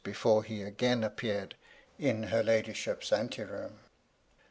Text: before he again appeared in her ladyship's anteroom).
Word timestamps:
before 0.03 0.41
he 0.43 0.63
again 0.63 1.03
appeared 1.03 1.53
in 1.99 2.23
her 2.23 2.41
ladyship's 2.41 3.13
anteroom). 3.13 3.77